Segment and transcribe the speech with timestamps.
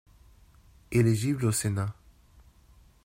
[0.89, 1.93] Éligible au Sénat.